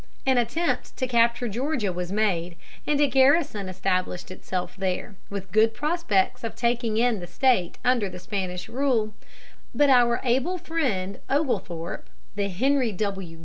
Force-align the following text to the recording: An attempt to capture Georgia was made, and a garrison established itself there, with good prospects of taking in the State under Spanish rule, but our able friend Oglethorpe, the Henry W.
An 0.25 0.39
attempt 0.39 0.97
to 0.97 1.05
capture 1.05 1.47
Georgia 1.47 1.93
was 1.93 2.11
made, 2.11 2.55
and 2.87 2.99
a 2.99 3.05
garrison 3.05 3.69
established 3.69 4.31
itself 4.31 4.75
there, 4.75 5.15
with 5.29 5.51
good 5.51 5.75
prospects 5.75 6.43
of 6.43 6.55
taking 6.55 6.97
in 6.97 7.19
the 7.19 7.27
State 7.27 7.77
under 7.85 8.17
Spanish 8.17 8.67
rule, 8.67 9.13
but 9.75 9.91
our 9.91 10.19
able 10.23 10.57
friend 10.57 11.19
Oglethorpe, 11.29 12.09
the 12.33 12.49
Henry 12.49 12.91
W. 12.91 13.39